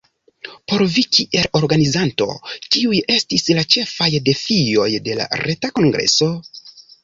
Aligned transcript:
Por 0.71 0.83
vi 0.93 1.03
kiel 1.17 1.45
organizanto, 1.59 2.27
kiuj 2.69 3.03
estis 3.17 3.47
la 3.61 3.67
ĉefaj 3.77 4.11
defioj 4.33 4.91
de 5.11 5.23
la 5.23 5.33
reta 5.47 5.75
kongreso? 5.79 6.35